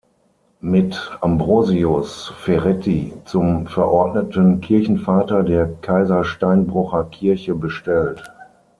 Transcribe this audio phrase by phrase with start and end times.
[0.61, 8.23] Mit Ambrosius Ferrethi zum verordneten Kirchenvater der Kaisersteinbrucher Kirche bestellt.